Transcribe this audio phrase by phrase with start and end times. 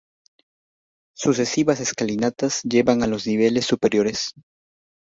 [1.15, 4.33] Sucesivas escalinatas llevan a los niveles superiores.